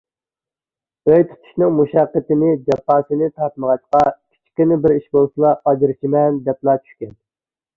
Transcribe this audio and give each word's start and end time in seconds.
ئۆي 1.09 1.25
تۇتۇشنىڭ 1.33 1.75
مۇشەققىتىنى، 1.79 2.49
جاپاسىنى 2.69 3.29
تارتمىغاچقا، 3.35 4.01
كىچىككىنە 4.09 4.79
بىر 4.87 4.97
ئىش 4.97 5.07
بولسىلا 5.19 5.55
«ئاجرىشىمەن» 5.59 6.41
دەپلا 6.49 6.77
چۈشكەن. 6.83 7.17